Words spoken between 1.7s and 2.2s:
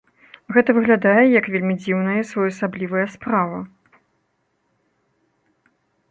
дзіўная